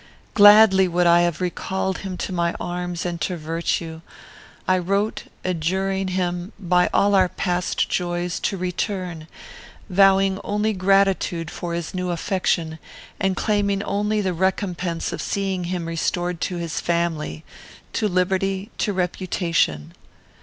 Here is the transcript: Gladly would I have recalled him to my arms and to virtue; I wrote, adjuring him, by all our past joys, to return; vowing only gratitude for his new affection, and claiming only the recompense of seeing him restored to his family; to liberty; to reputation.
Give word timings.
Gladly 0.33 0.87
would 0.87 1.05
I 1.05 1.21
have 1.21 1.41
recalled 1.41 1.99
him 1.99 2.17
to 2.25 2.33
my 2.33 2.55
arms 2.59 3.05
and 3.05 3.21
to 3.21 3.37
virtue; 3.37 4.01
I 4.67 4.79
wrote, 4.79 5.25
adjuring 5.45 6.07
him, 6.07 6.53
by 6.59 6.89
all 6.91 7.13
our 7.13 7.29
past 7.29 7.87
joys, 7.87 8.39
to 8.39 8.57
return; 8.57 9.27
vowing 9.91 10.39
only 10.43 10.73
gratitude 10.73 11.51
for 11.51 11.75
his 11.75 11.93
new 11.93 12.09
affection, 12.09 12.79
and 13.19 13.37
claiming 13.37 13.83
only 13.83 14.21
the 14.21 14.33
recompense 14.33 15.13
of 15.13 15.21
seeing 15.21 15.65
him 15.65 15.85
restored 15.85 16.41
to 16.41 16.57
his 16.57 16.81
family; 16.81 17.43
to 17.93 18.07
liberty; 18.07 18.71
to 18.79 18.93
reputation. 18.93 19.93